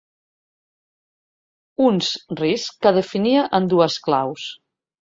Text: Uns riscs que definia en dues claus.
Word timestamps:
Uns 1.89 2.09
riscs 2.43 2.75
que 2.87 2.97
definia 2.99 3.47
en 3.61 3.71
dues 3.77 4.03
claus. 4.11 4.53